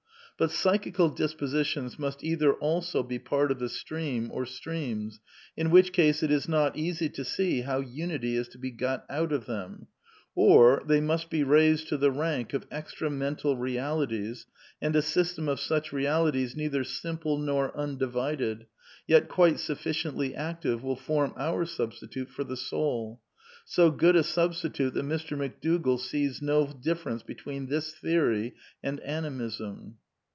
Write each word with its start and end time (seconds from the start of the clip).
But 0.37 0.49
psychical 0.49 1.09
dispositions 1.11 1.99
must 1.99 2.21
"7 2.21 2.39
Bkher 2.39 2.57
also 2.59 3.03
be 3.03 3.19
part 3.19 3.51
of 3.51 3.59
the 3.59 3.69
stream 3.69 4.31
or 4.33 4.47
streams; 4.47 5.19
in 5.55 5.69
which 5.69 5.93
case 5.93 6.23
it 6.23 6.31
is 6.31 6.49
not 6.49 6.75
easy 6.75 7.09
to 7.09 7.23
see 7.23 7.61
how 7.61 7.79
unity 7.81 8.35
is 8.35 8.47
to 8.47 8.57
be 8.57 8.71
got 8.71 9.05
out 9.07 9.31
of 9.31 9.45
them; 9.45 9.85
or 10.33 10.81
they 10.87 10.99
must 10.99 11.29
be" 11.29 11.43
raised 11.43 11.89
to 11.89 11.97
the 11.97 12.09
rank 12.09 12.55
of 12.55 12.65
extra 12.71 13.07
mental 13.11 13.55
realities, 13.55 14.47
and 14.81 14.95
a 14.95 15.03
system 15.03 15.47
of 15.47 15.59
such 15.59 15.93
realities 15.93 16.55
neither 16.55 16.83
^ 16.83 16.85
simple' 16.87 17.37
nor 17.37 17.69
* 17.77 17.77
un 17.79 17.99
divided,' 17.99 18.65
yet 19.05 19.29
quite 19.29 19.59
sufficiently 19.59 20.33
active, 20.33 20.81
will 20.81 20.95
form 20.95 21.35
our 21.37 21.65
substi 21.65 22.09
tute 22.09 22.29
for 22.31 22.43
the 22.43 22.57
soul," 22.57 23.21
so 23.63 23.91
good 23.91 24.15
a 24.15 24.23
substitute 24.23 24.95
that 24.95 25.05
Mr. 25.05 25.37
McDougall 25.37 25.99
sees 25.99 26.41
no 26.41 26.65
difference 26.65 27.21
between 27.21 27.67
this 27.67 27.93
theory 27.93 28.55
and 28.81 28.99
Animism. 29.01 29.97